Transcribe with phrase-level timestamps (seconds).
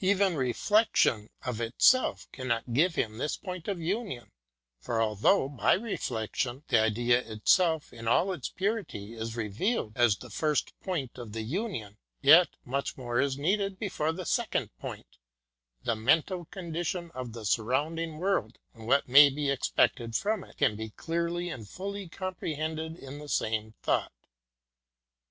[0.00, 4.30] Even re flection, of itself, cannot give him this point of union,
[4.78, 10.18] for although, by reflection, the Idea itself in all its purity is re vealed as
[10.18, 15.16] the first point of the union, yet much more is needed before the second point
[15.84, 20.76] the mental condition of the surrounding world, and what may be expected from it can
[20.76, 24.12] be clearly and fully comprehended in the same thought.